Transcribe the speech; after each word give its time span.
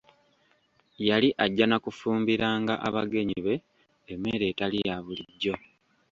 Yali 1.07 1.29
ajja 1.45 1.65
na 1.69 1.77
kufumbiranga 1.83 2.73
abagenyi 2.87 3.37
be 3.45 3.55
emmere 4.13 4.45
etali 4.51 4.77
ya 4.87 4.95
bulijjo. 5.05 5.55